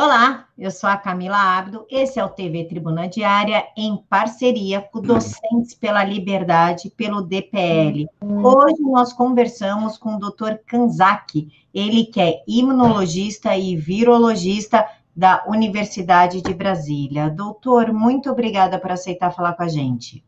[0.00, 5.00] Olá, eu sou a Camila Abdo, esse é o TV Tribuna Diária, em parceria com
[5.00, 8.06] Docentes pela Liberdade, pelo DPL.
[8.22, 10.58] Hoje nós conversamos com o Dr.
[10.64, 17.28] Kanzaki, ele que é imunologista e virologista da Universidade de Brasília.
[17.28, 20.24] Doutor, muito obrigada por aceitar falar com a gente.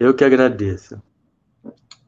[0.00, 1.00] Eu que agradeço.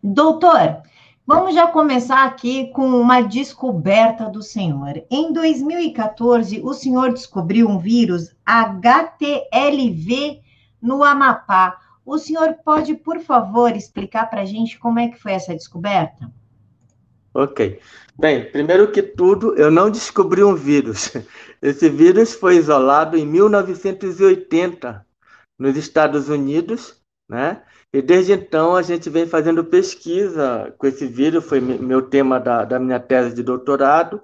[0.02, 0.82] Doutor,
[1.26, 5.02] Vamos já começar aqui com uma descoberta do senhor.
[5.10, 10.42] Em 2014, o senhor descobriu um vírus HTLV
[10.82, 11.78] no Amapá.
[12.04, 16.30] O senhor pode, por favor, explicar para a gente como é que foi essa descoberta?
[17.32, 17.80] Ok.
[18.18, 21.10] Bem, primeiro que tudo, eu não descobri um vírus.
[21.62, 25.06] Esse vírus foi isolado em 1980
[25.58, 27.62] nos Estados Unidos, né?
[27.92, 32.64] E desde então a gente vem fazendo pesquisa com esse vírus, foi meu tema da,
[32.64, 34.22] da minha tese de doutorado.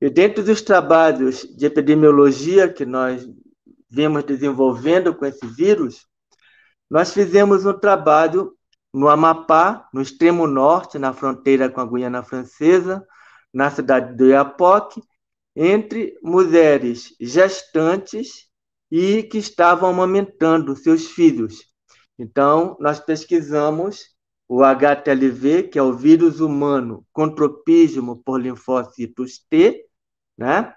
[0.00, 3.28] E dentro dos trabalhos de epidemiologia que nós
[3.90, 6.06] vimos desenvolvendo com esse vírus,
[6.90, 8.52] nós fizemos um trabalho
[8.92, 13.06] no Amapá, no extremo norte, na fronteira com a Guiana Francesa,
[13.52, 15.02] na cidade do Iapoque,
[15.54, 18.48] entre mulheres gestantes
[18.90, 21.67] e que estavam amamentando seus filhos.
[22.18, 24.16] Então, nós pesquisamos
[24.48, 29.86] o HTLV, que é o vírus humano com tropismo por linfócitos T,
[30.36, 30.74] né?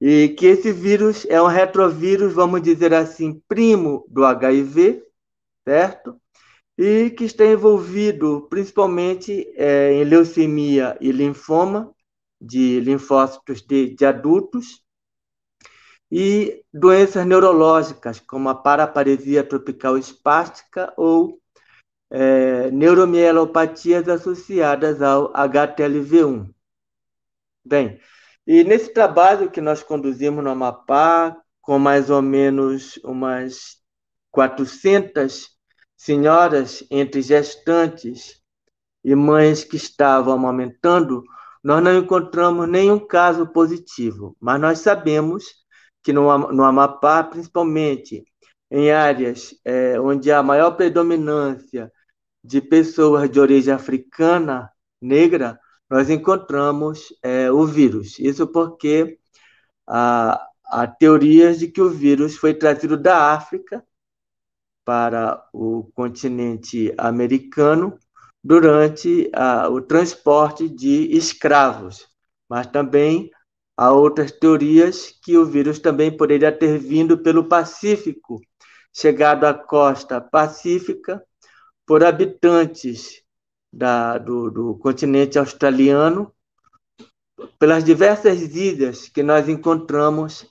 [0.00, 5.02] E que esse vírus é um retrovírus, vamos dizer assim, primo do HIV,
[5.66, 6.20] certo?
[6.78, 11.92] E que está envolvido principalmente é, em leucemia e linfoma
[12.40, 14.80] de linfócitos de, de adultos,
[16.10, 21.38] e doenças neurológicas, como a paraparesia tropical espástica ou
[22.10, 26.48] é, neuromielopatias associadas ao HTLV1.
[27.64, 28.00] Bem,
[28.46, 33.76] e nesse trabalho que nós conduzimos no Amapá, com mais ou menos umas
[34.30, 35.50] 400
[35.94, 38.40] senhoras entre gestantes
[39.04, 41.22] e mães que estavam amamentando,
[41.62, 45.44] nós não encontramos nenhum caso positivo, mas nós sabemos
[46.02, 48.24] que no, no Amapá, principalmente
[48.70, 51.92] em áreas é, onde há maior predominância
[52.42, 54.70] de pessoas de origem africana,
[55.00, 55.58] negra,
[55.88, 58.18] nós encontramos é, o vírus.
[58.18, 59.18] Isso porque
[59.86, 63.84] há, há teorias de que o vírus foi trazido da África
[64.84, 67.98] para o continente americano
[68.42, 72.08] durante a, o transporte de escravos,
[72.48, 73.30] mas também
[73.78, 78.40] Há outras teorias que o vírus também poderia ter vindo pelo Pacífico,
[78.92, 81.24] chegado à costa pacífica
[81.86, 83.22] por habitantes
[83.72, 86.34] da, do, do continente australiano,
[87.56, 90.44] pelas diversas ilhas que nós encontramos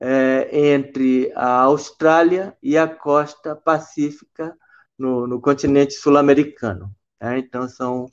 [0.00, 4.56] é, entre a Austrália e a costa pacífica
[4.98, 6.90] no, no continente sul-americano.
[7.20, 7.40] Né?
[7.40, 8.06] Então, são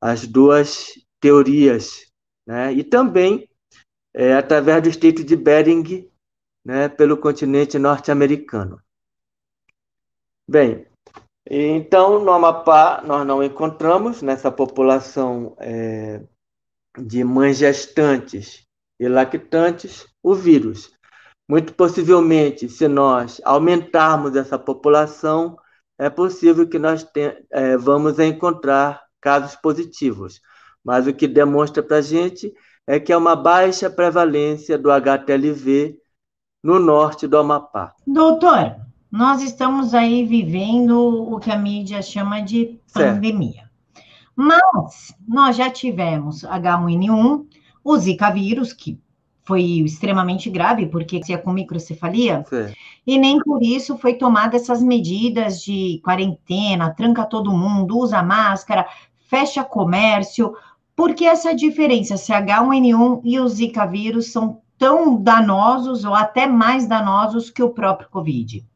[0.00, 2.10] as duas teorias.
[2.46, 2.72] Né?
[2.72, 3.46] E também
[4.14, 6.10] é, através do estreito de Bering,
[6.64, 8.80] né, pelo continente norte-americano.
[10.48, 10.86] Bem,
[11.48, 16.22] então no Amapá nós não encontramos nessa população é,
[16.98, 18.66] de mães gestantes
[18.98, 20.92] e lactantes o vírus.
[21.48, 25.58] Muito possivelmente, se nós aumentarmos essa população,
[25.98, 27.06] é possível que nós
[27.50, 30.40] é, vamos encontrar casos positivos.
[30.84, 32.52] Mas o que demonstra para a gente
[32.86, 35.96] é que é uma baixa prevalência do HTLV
[36.62, 37.94] no norte do Amapá.
[38.06, 38.76] Doutor,
[39.10, 43.52] nós estamos aí vivendo o que a mídia chama de pandemia.
[43.52, 43.72] Certo.
[44.34, 47.46] Mas nós já tivemos H1N1,
[47.84, 48.98] o Zika vírus, que
[49.44, 52.44] foi extremamente grave, porque é com microcefalia,
[53.06, 58.86] e nem por isso foi tomada essas medidas de quarentena, tranca todo mundo, usa máscara,
[59.28, 60.54] fecha comércio,
[60.94, 66.46] por que essa diferença se H1N1 e o Zika vírus são tão danosos ou até
[66.46, 68.66] mais danosos que o próprio Covid?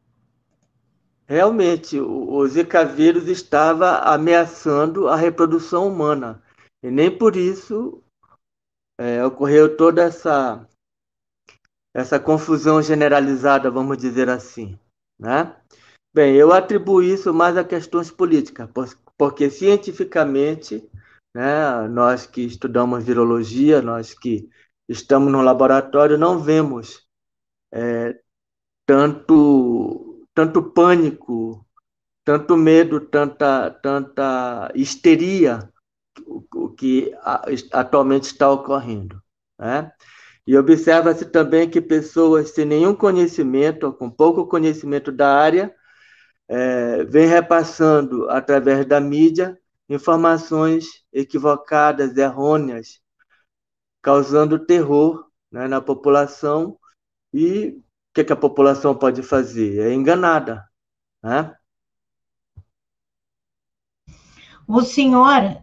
[1.27, 6.41] Realmente, o Zika vírus estava ameaçando a reprodução humana.
[6.81, 8.01] E nem por isso
[8.97, 10.65] é, ocorreu toda essa,
[11.93, 14.79] essa confusão generalizada, vamos dizer assim.
[15.19, 15.53] Né?
[16.13, 18.69] Bem, eu atribuo isso mais a questões políticas,
[19.17, 20.89] porque cientificamente
[21.37, 21.87] né?
[21.89, 24.49] Nós que estudamos virologia, nós que
[24.89, 27.07] estamos no laboratório, não vemos
[27.71, 28.19] é,
[28.87, 31.63] tanto, tanto pânico,
[32.25, 35.71] tanto medo, tanta, tanta histeria
[36.55, 37.13] o que
[37.71, 39.21] atualmente está ocorrendo.
[39.59, 39.91] Né?
[40.47, 45.71] E observa-se também que pessoas sem nenhum conhecimento, ou com pouco conhecimento da área,
[46.47, 52.99] é, vêm repassando, através da mídia, informações equivocadas, errôneas,
[54.01, 56.77] causando terror né, na população.
[57.33, 59.79] E o que, que, a população pode fazer?
[59.79, 60.67] É enganada.
[61.23, 61.55] Né?
[64.67, 65.61] O senhor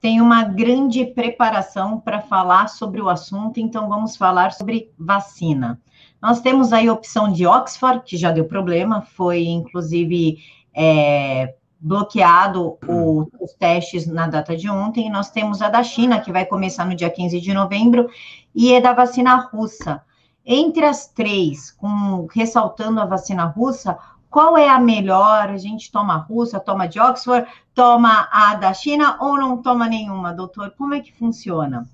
[0.00, 5.80] tem uma grande preparação para falar sobre o assunto, então vamos falar sobre vacina.
[6.22, 10.38] Nós temos aí a opção de Oxford, que já deu problema, foi inclusive
[10.74, 16.20] é, bloqueado o, os testes na data de ontem, e nós temos a da China,
[16.20, 18.08] que vai começar no dia 15 de novembro,
[18.54, 20.02] e é da vacina russa.
[20.44, 23.98] Entre as três, com, ressaltando a vacina russa,
[24.28, 25.48] qual é a melhor?
[25.48, 29.88] A gente toma a russa, toma de Oxford, toma a da China ou não toma
[29.88, 30.72] nenhuma, doutor?
[30.76, 31.88] Como é que funciona?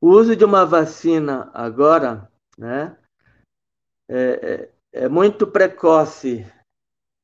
[0.00, 2.96] O uso de uma vacina agora, né,
[4.08, 6.46] é, é, é muito precoce.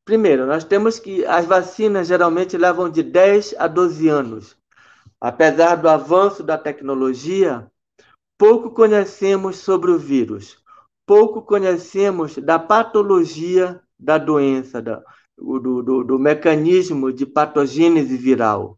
[0.04, 4.56] Primeiro, nós temos que as vacinas geralmente levam de 10 a 12 anos.
[5.20, 7.70] Apesar do avanço da tecnologia,
[8.37, 10.58] pouco conhecemos sobre o vírus,
[11.06, 15.00] pouco conhecemos da patologia da doença, da,
[15.38, 18.76] do, do, do mecanismo de patogênese viral.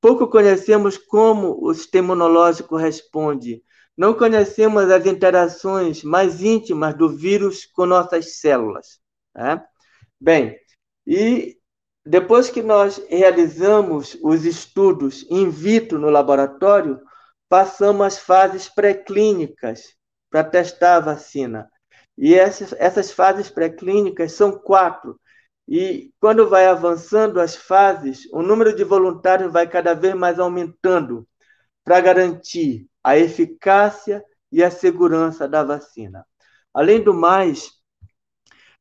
[0.00, 3.64] Pouco conhecemos como o sistema imunológico responde.
[3.96, 9.00] Não conhecemos as interações mais íntimas do vírus com nossas células.
[9.34, 9.60] Né?
[10.20, 10.58] Bem,
[11.06, 11.56] e
[12.04, 17.00] depois que nós realizamos os estudos in vitro no laboratório,
[17.48, 19.94] passamos às fases pré-clínicas
[20.30, 21.68] para testar a vacina.
[22.16, 25.20] E essas, essas fases pré-clínicas são quatro.
[25.68, 31.26] E quando vai avançando as fases, o número de voluntários vai cada vez mais aumentando
[31.84, 36.24] para garantir a eficácia e a segurança da vacina.
[36.72, 37.70] Além do mais,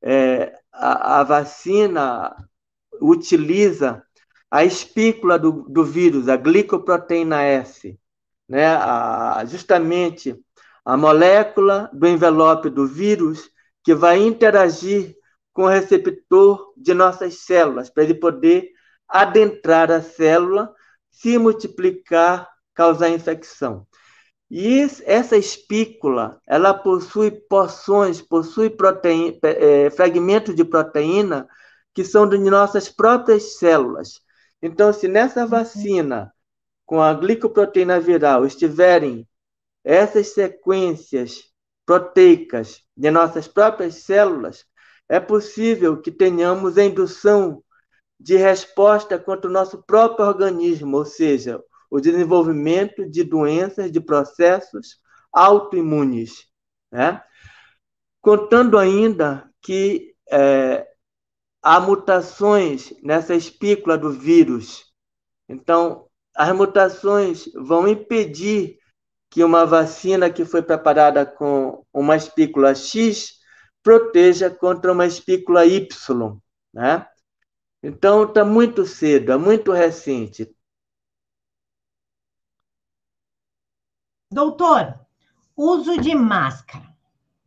[0.02, 2.36] é, a, a, vacina
[3.02, 4.04] utiliza
[4.50, 8.00] a espícula do, do vírus, a glicoproteína S,
[8.48, 8.68] né?
[8.68, 10.40] A, justamente
[10.84, 13.50] a molécula do envelope do vírus
[13.84, 15.16] que vai interagir
[15.54, 18.70] com o receptor de nossas células, para ele poder
[19.08, 20.74] adentrar a célula,
[21.10, 23.88] se multiplicar, causar infecção.
[24.58, 31.46] E essa espícula, ela possui porções, possui proteína, é, fragmentos de proteína
[31.94, 34.22] que são de nossas próprias células.
[34.62, 36.34] Então, se nessa vacina,
[36.86, 39.28] com a glicoproteína viral, estiverem
[39.84, 41.52] essas sequências
[41.86, 44.64] proteicas de nossas próprias células,
[45.10, 47.62] é possível que tenhamos a indução
[48.18, 55.00] de resposta contra o nosso próprio organismo, ou seja, o desenvolvimento de doenças, de processos
[55.32, 56.48] autoimunes.
[56.92, 57.22] Né?
[58.22, 60.88] Contando ainda que é,
[61.62, 64.86] há mutações nessa espícula do vírus.
[65.48, 68.78] Então, as mutações vão impedir
[69.30, 73.36] que uma vacina que foi preparada com uma espícula X
[73.84, 76.40] proteja contra uma espícula Y,
[76.74, 77.08] né?
[77.84, 80.55] Então está muito cedo, é muito recente.
[84.36, 85.00] Doutor,
[85.56, 86.84] uso de máscara.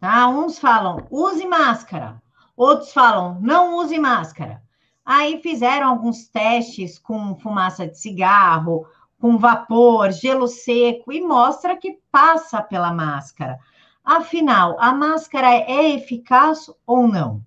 [0.01, 0.27] Tá?
[0.27, 2.17] Uns falam use máscara,
[2.57, 4.63] outros falam não use máscara.
[5.05, 8.87] Aí fizeram alguns testes com fumaça de cigarro,
[9.21, 13.59] com vapor, gelo seco e mostra que passa pela máscara.
[14.03, 17.45] Afinal, a máscara é eficaz ou não?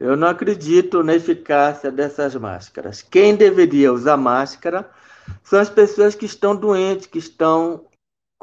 [0.00, 3.02] Eu não acredito na eficácia dessas máscaras.
[3.02, 4.90] Quem deveria usar máscara
[5.44, 7.84] são as pessoas que estão doentes, que estão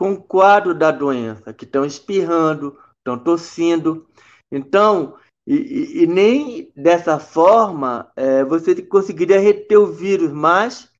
[0.01, 4.07] com o quadro da doença, que estão espirrando, estão tossindo.
[4.51, 5.15] Então,
[5.45, 10.91] e, e, nem dessa forma é, você conseguiria reter o vírus, mas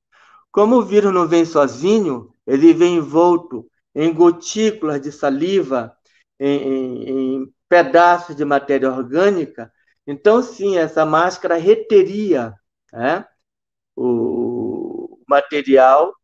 [0.52, 5.96] como o vírus não vem sozinho, ele vem envolto em gotículas de saliva,
[6.38, 9.72] em, em, em pedaços de matéria orgânica.
[10.06, 12.54] Então, sim, essa máscara reteria
[12.92, 13.26] né,
[13.96, 16.14] o material,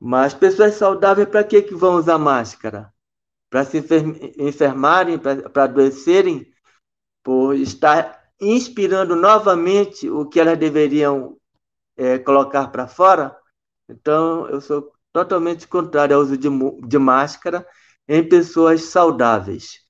[0.00, 2.92] mas pessoas saudáveis, para que, que vão usar máscara?
[3.50, 3.82] Para se
[4.38, 6.46] enfermarem, para adoecerem,
[7.22, 11.36] por estar inspirando novamente o que elas deveriam
[11.96, 13.36] é, colocar para fora?
[13.88, 16.48] Então, eu sou totalmente contrário ao uso de,
[16.86, 17.66] de máscara
[18.06, 19.88] em pessoas saudáveis.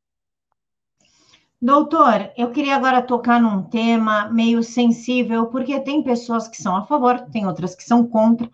[1.61, 6.87] Doutor, eu queria agora tocar num tema meio sensível, porque tem pessoas que são a
[6.87, 8.49] favor, tem outras que são contra.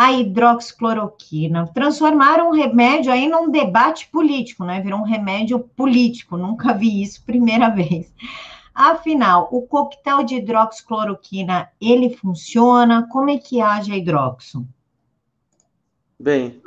[0.00, 1.66] A hidroxicloroquina.
[1.74, 4.80] Transformaram o remédio aí num debate político, né?
[4.80, 8.10] Virou um remédio político, nunca vi isso primeira vez.
[8.74, 13.06] Afinal, o coquetel de hidroxicloroquina, ele funciona?
[13.12, 14.66] Como é que age a hidroxo?
[16.18, 16.62] Bem,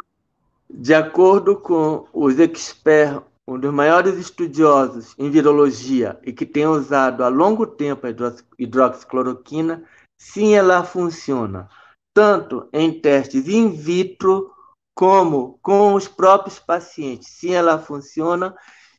[0.69, 7.23] de acordo com os experts, um dos maiores estudiosos em virologia e que tem usado
[7.23, 8.11] há longo tempo a
[8.59, 9.83] hidroxicloroquina,
[10.19, 11.67] sim, ela funciona,
[12.13, 14.51] tanto em testes in vitro
[14.93, 17.29] como com os próprios pacientes.
[17.29, 18.55] Sim, ela funciona.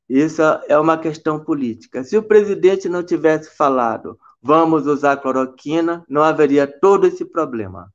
[0.08, 2.04] Isso é uma questão política.
[2.04, 7.90] Se o presidente não tivesse falado, vamos usar cloroquina, não haveria todo esse problema.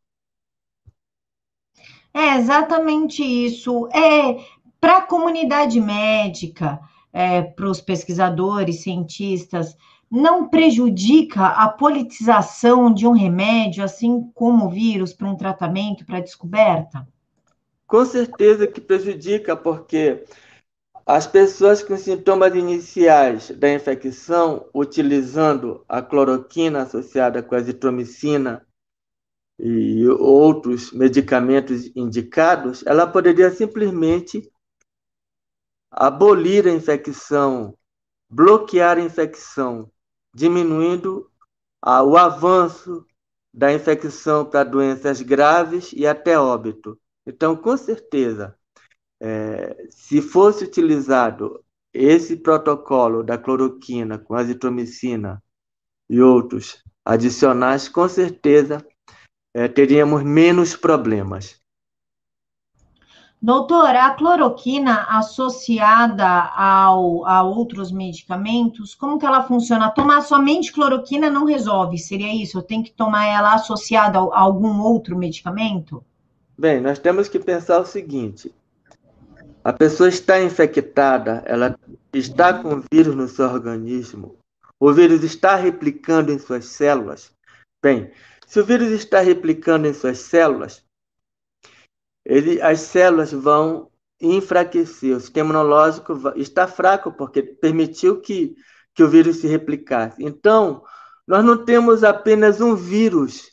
[2.14, 3.88] É exatamente isso.
[3.94, 4.44] É
[4.80, 6.80] para a comunidade médica,
[7.12, 9.76] é, para os pesquisadores, cientistas,
[10.10, 16.20] não prejudica a politização de um remédio, assim como o vírus, para um tratamento, para
[16.20, 17.08] descoberta?
[17.86, 20.24] Com certeza que prejudica, porque
[21.06, 28.66] as pessoas com sintomas iniciais da infecção, utilizando a cloroquina associada com a azitromicina
[29.60, 34.50] e outros medicamentos indicados, ela poderia simplesmente
[35.92, 37.76] abolir a infecção,
[38.30, 39.92] bloquear a infecção,
[40.40, 41.30] diminuindo
[41.82, 43.06] ah, o avanço
[43.54, 46.98] da infecção para doenças graves e até óbito.
[47.28, 48.56] Então, com certeza,
[49.20, 51.62] é, se fosse utilizado
[51.94, 55.44] esse protocolo da cloroquina com azitromicina
[56.10, 58.86] e outros adicionais, com certeza
[59.54, 61.62] é, teríamos menos problemas.
[63.42, 69.90] Doutora, a cloroquina associada ao, a outros medicamentos, como que ela funciona?
[69.92, 72.58] Tomar somente cloroquina não resolve, seria isso?
[72.58, 76.04] Eu tenho que tomar ela associada a algum outro medicamento?
[76.58, 78.54] Bem, nós temos que pensar o seguinte:
[79.64, 81.80] a pessoa está infectada, ela
[82.14, 84.36] está com vírus no seu organismo,
[84.78, 87.32] o vírus está replicando em suas células.
[87.82, 88.12] Bem,
[88.46, 90.84] se o vírus está replicando em suas células,
[92.30, 93.90] ele, as células vão
[94.22, 95.18] enfraquecer.
[95.18, 98.56] O sistema imunológico está fraco porque permitiu que,
[98.94, 100.24] que o vírus se replicasse.
[100.24, 100.84] Então,
[101.28, 103.50] nós não temos apenas um vírus,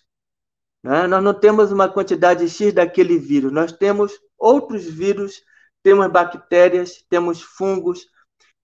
[0.83, 1.07] né?
[1.07, 5.41] nós não temos uma quantidade X daquele vírus, nós temos outros vírus,
[5.83, 8.07] temos bactérias, temos fungos.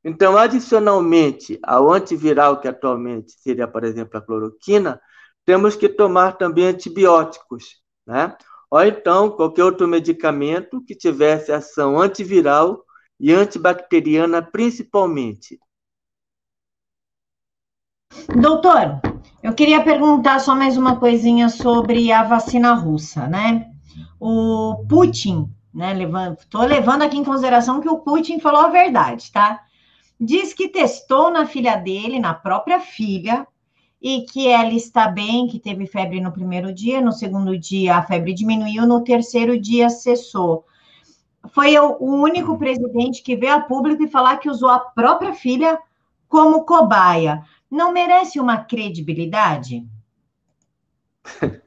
[0.05, 5.01] Então, adicionalmente ao antiviral, que atualmente seria, por exemplo, a cloroquina,
[5.45, 8.37] temos que tomar também antibióticos, né?
[8.73, 12.83] Ou então qualquer outro medicamento que tivesse ação antiviral
[13.21, 15.61] e antibacteriana principalmente.
[18.35, 18.99] Doutor,
[19.43, 23.71] eu queria perguntar só mais uma coisinha sobre a vacina russa, né?
[24.19, 25.93] O Putin, né?
[26.39, 29.61] Estou levando aqui em consideração que o Putin falou a verdade, tá?
[30.19, 33.47] Diz que testou na filha dele, na própria filha,
[34.03, 38.03] e que ela está bem, que teve febre no primeiro dia, no segundo dia a
[38.03, 40.67] febre diminuiu, no terceiro dia cessou.
[41.55, 45.79] Foi o único presidente que veio a público e falar que usou a própria filha
[46.29, 47.45] como cobaia.
[47.71, 49.87] Não merece uma credibilidade?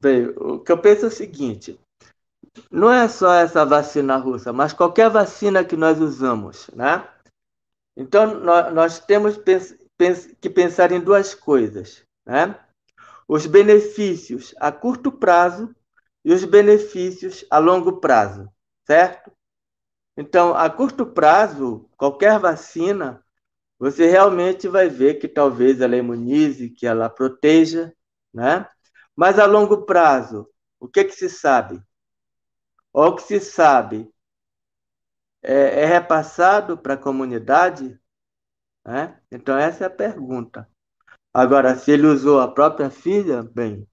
[0.00, 1.78] Bem, o que eu penso é o seguinte:
[2.70, 7.04] não é só essa vacina russa, mas qualquer vacina que nós usamos, né?
[7.96, 9.36] Então, nós, nós temos
[10.40, 12.58] que pensar em duas coisas, né?
[13.28, 15.74] Os benefícios a curto prazo
[16.24, 18.50] e os benefícios a longo prazo,
[18.84, 19.30] certo?
[20.16, 23.24] Então, a curto prazo, qualquer vacina,
[23.78, 27.92] você realmente vai ver que talvez ela imunize, que ela proteja,
[28.32, 28.68] né?
[29.14, 31.82] Mas a longo prazo, o que, que se sabe?
[32.92, 34.10] O que se sabe
[35.42, 37.99] é, é repassado para a comunidade
[38.84, 39.18] né?
[39.30, 40.68] Então, essa é a pergunta.
[41.32, 43.86] Agora, se ele usou a própria filha, bem,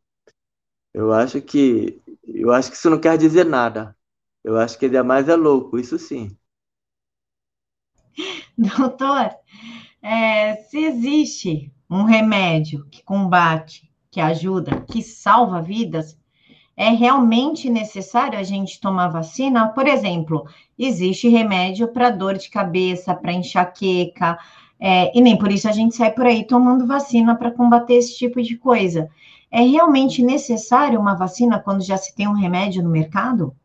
[0.93, 3.95] eu acho que eu acho que isso não quer dizer nada.
[4.43, 6.35] Eu acho que ele é mais é louco, isso sim.
[8.57, 9.35] Doutor,
[10.01, 16.17] é, se existe um remédio que combate, que ajuda, que salva vidas,
[16.75, 19.69] é realmente necessário a gente tomar vacina?
[19.69, 24.37] Por exemplo, existe remédio para dor de cabeça, para enxaqueca,
[24.79, 28.17] é, e nem por isso a gente sai por aí tomando vacina para combater esse
[28.17, 29.09] tipo de coisa.
[29.49, 33.55] É realmente necessário uma vacina quando já se tem um remédio no mercado?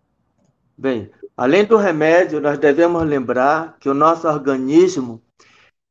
[0.78, 5.20] Bem, além do remédio, nós devemos lembrar que o nosso organismo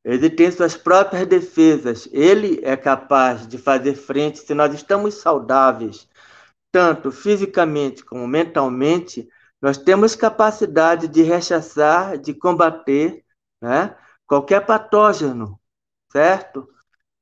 [0.04, 2.10] ele tem suas próprias defesas.
[2.12, 6.08] Ele é capaz de fazer frente, se nós estamos saudáveis,
[6.72, 9.28] tanto fisicamente como mentalmente,
[9.62, 13.24] nós temos capacidade de rechaçar, de combater
[13.62, 13.96] né,
[14.32, 15.60] qualquer patógeno,
[16.10, 16.66] certo?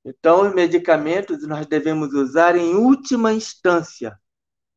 [0.06, 4.16] Então, os medicamentos nós devemos usar em última instância,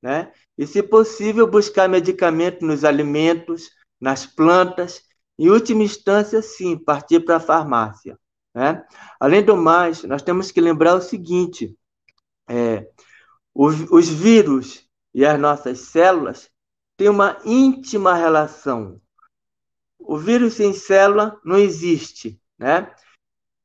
[0.02, 0.32] né?
[0.56, 3.68] E, se possível, buscar medicamento nos alimentos,
[4.00, 5.02] nas plantas.
[5.38, 8.18] Em última instância, sim, partir para a farmácia.
[8.54, 8.82] Né?
[9.20, 11.76] Além do mais, nós temos que lembrar o seguinte:
[12.48, 12.88] é,
[13.54, 16.50] os, os vírus e as nossas células
[16.96, 19.02] têm uma íntima relação.
[20.04, 22.92] O vírus sem célula não existe, né?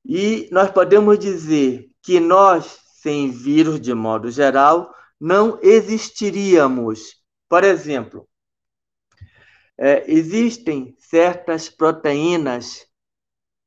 [0.06, 7.18] E nós podemos dizer que nós, sem vírus de modo geral, não existiríamos.
[7.50, 8.28] Por exemplo,
[9.78, 12.88] é, existem certas proteínas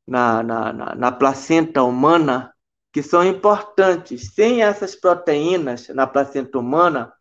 [0.07, 2.53] na, na, na, na placenta humana
[2.93, 4.33] que são importantes.
[4.35, 7.13] Sem essas proteínas na placenta humana,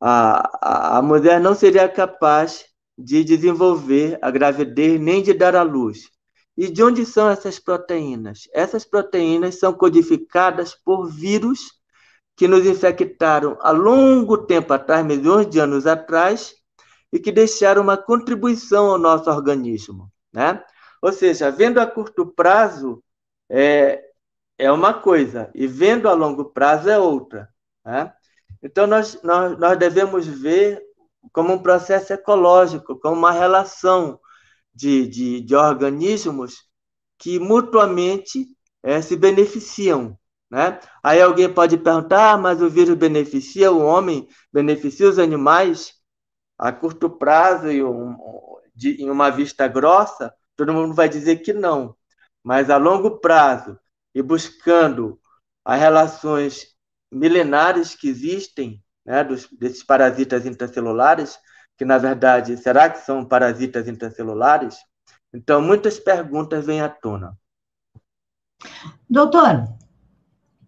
[0.00, 2.64] a, a, a mulher não seria capaz
[2.98, 6.10] de desenvolver a gravidez nem de dar à luz.
[6.56, 8.48] E de onde são essas proteínas?
[8.52, 11.78] Essas proteínas são codificadas por vírus
[12.34, 16.54] que nos infectaram há longo tempo atrás, milhões de anos atrás,
[17.12, 20.10] e que deixaram uma contribuição ao nosso organismo.
[20.32, 20.60] Né?
[21.00, 23.02] Ou seja, vendo a curto prazo
[23.48, 24.02] é,
[24.58, 27.48] é uma coisa, e vendo a longo prazo é outra.
[27.84, 28.12] Né?
[28.60, 30.82] Então, nós, nós, nós devemos ver
[31.32, 34.18] como um processo ecológico, como uma relação
[34.74, 36.64] de, de, de organismos
[37.18, 38.46] que mutuamente
[38.82, 40.16] é, se beneficiam.
[40.50, 40.80] Né?
[41.02, 45.94] Aí alguém pode perguntar, ah, mas o vírus beneficia o homem, beneficia os animais
[46.56, 48.16] a curto prazo e um,
[48.74, 50.34] de, em uma vista grossa?
[50.56, 51.96] Todo mundo vai dizer que não.
[52.42, 53.78] Mas a longo prazo,
[54.14, 55.20] e buscando
[55.64, 56.74] as relações
[57.12, 61.38] milenares que existem né, dos, desses parasitas intracelulares,
[61.78, 64.76] que na verdade, será que são parasitas intracelulares?
[65.32, 67.34] Então, muitas perguntas vêm à tona.
[69.08, 69.66] Doutor,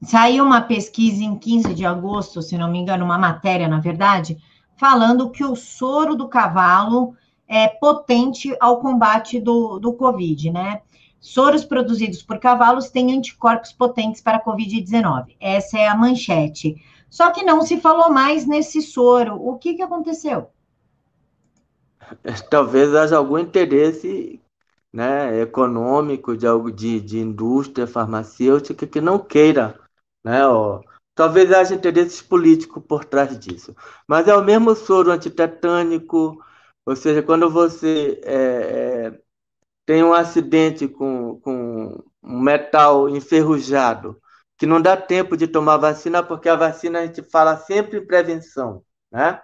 [0.03, 4.39] saiu uma pesquisa em 15 de agosto, se não me engano, uma matéria, na verdade,
[4.79, 7.15] falando que o soro do cavalo
[7.47, 10.81] é potente ao combate do, do Covid, né?
[11.19, 15.37] Soros produzidos por cavalos têm anticorpos potentes para a Covid-19.
[15.39, 16.77] Essa é a manchete.
[17.11, 19.35] Só que não se falou mais nesse soro.
[19.35, 20.49] O que, que aconteceu?
[22.49, 24.41] Talvez haja algum interesse
[24.93, 29.79] né, econômico de algo de, de indústria farmacêutica que não queira,
[30.25, 30.81] né, ó,
[31.15, 33.75] talvez haja interesses políticos por trás disso.
[34.09, 36.43] Mas é o mesmo soro antitetânico,
[36.85, 39.21] ou seja, quando você é, é,
[39.87, 44.20] tem um acidente com, com um metal enferrujado,
[44.61, 48.07] que não dá tempo de tomar vacina, porque a vacina a gente fala sempre em
[48.07, 49.41] prevenção, né?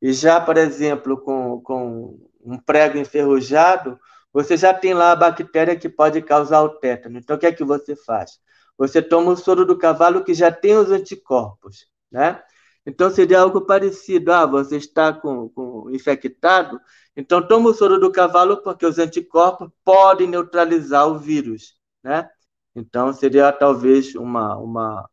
[0.00, 3.98] E já, por exemplo, com, com um prego enferrujado,
[4.32, 7.18] você já tem lá a bactéria que pode causar o tétano.
[7.18, 8.38] Então, o que é que você faz?
[8.78, 12.40] Você toma o soro do cavalo que já tem os anticorpos, né?
[12.86, 14.32] Então, seria algo parecido.
[14.32, 16.80] Ah, você está com, com infectado,
[17.16, 22.30] então toma o soro do cavalo porque os anticorpos podem neutralizar o vírus, né?
[22.74, 25.10] Então, seria talvez uma, uma,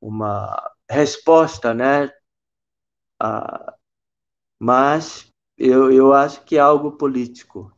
[0.00, 2.10] uma resposta, né?
[3.20, 3.74] Ah,
[4.58, 7.72] mas eu, eu acho que é algo político.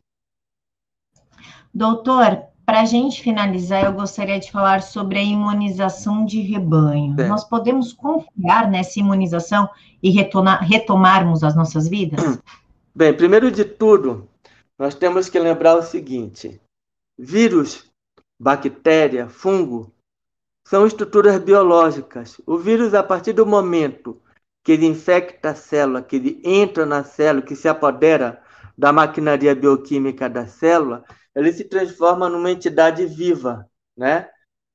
[1.72, 7.20] Doutor, para a gente finalizar, eu gostaria de falar sobre a imunização de rebanho.
[7.20, 7.26] É.
[7.26, 9.68] Nós podemos confiar nessa imunização
[10.02, 12.40] e retornar, retomarmos as nossas vidas?
[12.94, 14.28] Bem, primeiro de tudo,
[14.78, 16.60] nós temos que lembrar o seguinte:
[17.18, 17.89] vírus,
[18.40, 19.92] bactéria, fungo
[20.66, 22.40] são estruturas biológicas.
[22.46, 24.22] O vírus, a partir do momento
[24.64, 28.42] que ele infecta a célula, que ele entra na célula, que se apodera
[28.78, 34.28] da maquinaria bioquímica da célula, ele se transforma numa entidade viva, né?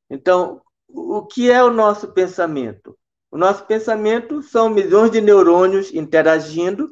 [0.09, 2.95] Então, o que é o nosso pensamento?
[3.31, 6.89] O nosso pensamento são milhões de neurônios interagindo,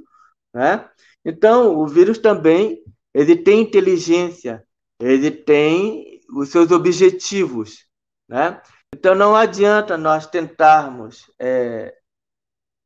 [0.54, 0.90] né?
[1.24, 2.84] Então, o vírus também,
[3.14, 4.64] ele tem inteligência,
[5.00, 7.86] ele tem os seus objetivos,
[8.28, 8.62] né?
[8.94, 11.96] Então, não adianta nós tentarmos é,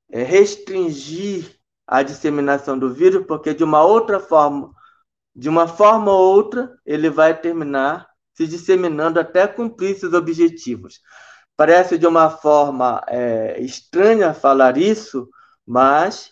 [0.10, 4.74] é, restringir a disseminação do vírus, porque de uma outra forma
[5.38, 11.00] de uma forma ou outra, ele vai terminar se disseminando até cumprir seus objetivos.
[11.56, 15.30] Parece de uma forma é, estranha falar isso,
[15.66, 16.32] mas,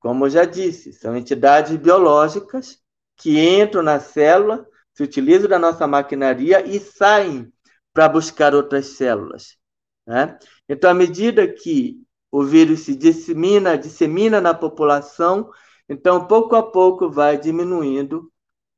[0.00, 2.80] como eu já disse, são entidades biológicas
[3.16, 4.66] que entram na célula,
[4.98, 7.52] se utilizam da nossa maquinaria e saem
[7.94, 9.56] para buscar outras células.
[10.04, 10.36] Né?
[10.68, 15.52] Então, à medida que o vírus se dissemina, dissemina na população,
[15.88, 18.28] então pouco a pouco vai diminuindo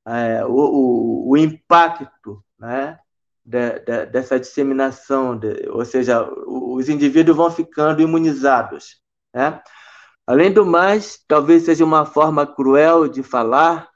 [0.06, 2.98] é, o, o, o, impacto né,
[3.42, 9.00] de, de, dessa disseminação, de, ou seja, os indivíduos vão ficando imunizados.
[9.32, 9.58] Né?
[10.26, 13.88] Além do mais, talvez seja uma forma cruel de falar,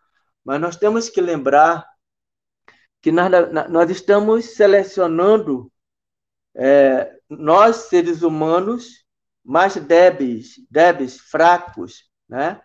[0.43, 1.85] mas nós temos que lembrar
[3.05, 3.31] que nós,
[3.69, 5.71] nós estamos selecionando
[6.55, 9.05] é, nós, seres humanos,
[9.45, 12.63] mais débeis, débeis, fracos, né?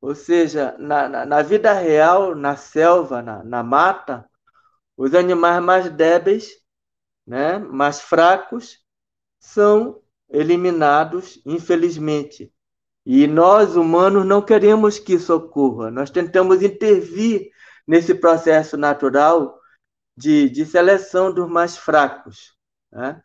[0.00, 4.26] Ou seja, na, na, na vida real, na selva, na, na mata,
[4.96, 6.48] os animais mais débeis,
[7.26, 8.78] né, mais fracos,
[9.38, 12.50] são eliminados, infelizmente.
[13.04, 15.90] E nós, humanos, não queremos que isso ocorra.
[15.90, 17.52] Nós tentamos intervir
[17.86, 19.58] nesse processo natural
[20.16, 22.56] de, de seleção dos mais fracos.
[22.90, 23.22] Né?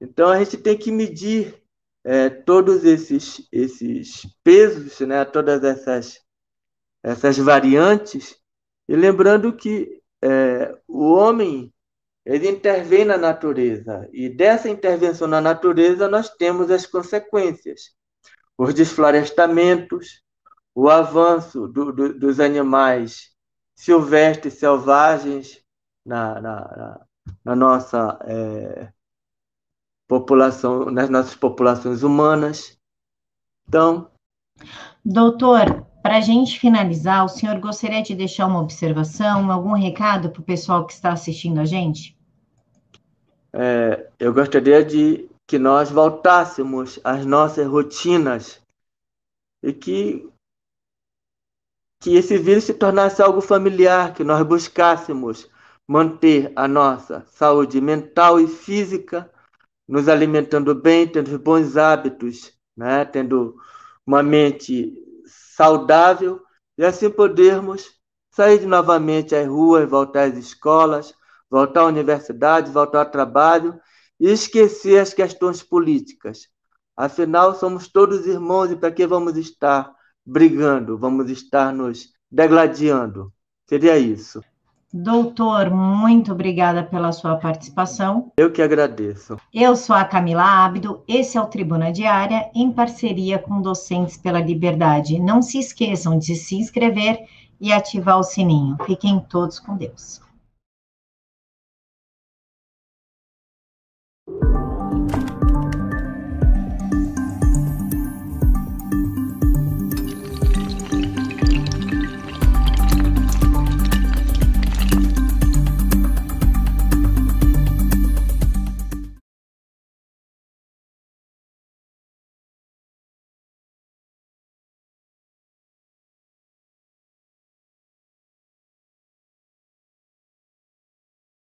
[0.00, 1.62] Então, a gente tem que medir
[2.04, 5.24] é, todos esses, esses pesos, né?
[5.24, 6.20] todas essas,
[7.02, 8.36] essas variantes,
[8.88, 11.72] e lembrando que é, o homem
[12.24, 17.96] ele intervém na natureza, e dessa intervenção na natureza nós temos as consequências
[18.58, 20.20] os desflorestamentos,
[20.74, 23.30] o avanço do, do, dos animais
[23.78, 25.64] silvestres, selvagens
[26.04, 27.00] na, na,
[27.44, 28.92] na nossa é,
[30.08, 32.76] população, nas nossas populações humanas.
[33.68, 34.10] Então.
[35.04, 40.40] Doutor, para a gente finalizar, o senhor gostaria de deixar uma observação, algum recado para
[40.40, 42.18] o pessoal que está assistindo a gente?
[43.52, 48.60] É, eu gostaria de que nós voltássemos às nossas rotinas
[49.62, 50.28] e que
[52.00, 55.50] que esse vírus se tornasse algo familiar, que nós buscássemos
[55.86, 59.30] manter a nossa saúde mental e física,
[59.88, 63.04] nos alimentando bem, tendo bons hábitos, né?
[63.04, 63.56] tendo
[64.06, 64.94] uma mente
[65.26, 66.40] saudável,
[66.76, 67.98] e assim podermos
[68.30, 71.14] sair novamente às ruas, voltar às escolas,
[71.50, 73.80] voltar à universidade, voltar ao trabalho
[74.20, 76.48] e esquecer as questões políticas.
[76.96, 79.92] Afinal, somos todos irmãos e para que vamos estar
[80.28, 80.98] brigando?
[80.98, 83.32] Vamos estar nos degladiando?
[83.66, 84.42] Seria isso.
[84.92, 88.32] Doutor, muito obrigada pela sua participação.
[88.38, 89.36] Eu que agradeço.
[89.52, 94.40] Eu sou a Camila Ábido, esse é o Tribuna Diária, em parceria com Docentes pela
[94.40, 95.18] Liberdade.
[95.18, 97.18] Não se esqueçam de se inscrever
[97.60, 98.76] e ativar o sininho.
[98.86, 100.22] Fiquem todos com Deus.